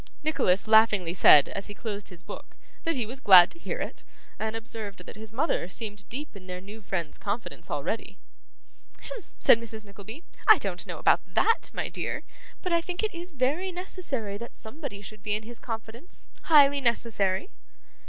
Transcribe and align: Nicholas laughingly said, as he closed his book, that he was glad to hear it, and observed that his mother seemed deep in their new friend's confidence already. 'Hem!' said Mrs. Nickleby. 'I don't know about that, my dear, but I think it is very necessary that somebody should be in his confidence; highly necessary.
Nicholas 0.23 0.67
laughingly 0.67 1.13
said, 1.13 1.47
as 1.49 1.67
he 1.67 1.75
closed 1.75 2.07
his 2.09 2.23
book, 2.23 2.57
that 2.85 2.95
he 2.95 3.05
was 3.05 3.19
glad 3.19 3.51
to 3.51 3.59
hear 3.59 3.77
it, 3.77 4.03
and 4.39 4.55
observed 4.55 5.05
that 5.05 5.15
his 5.15 5.31
mother 5.31 5.67
seemed 5.67 6.09
deep 6.09 6.35
in 6.35 6.47
their 6.47 6.59
new 6.59 6.81
friend's 6.81 7.19
confidence 7.19 7.69
already. 7.69 8.17
'Hem!' 9.01 9.21
said 9.37 9.59
Mrs. 9.61 9.85
Nickleby. 9.85 10.23
'I 10.47 10.57
don't 10.57 10.87
know 10.87 10.97
about 10.97 11.21
that, 11.31 11.69
my 11.75 11.87
dear, 11.87 12.23
but 12.63 12.73
I 12.73 12.81
think 12.81 13.03
it 13.03 13.13
is 13.13 13.29
very 13.29 13.71
necessary 13.71 14.39
that 14.39 14.53
somebody 14.53 15.03
should 15.03 15.21
be 15.21 15.35
in 15.35 15.43
his 15.43 15.59
confidence; 15.59 16.29
highly 16.45 16.81
necessary. 16.81 17.51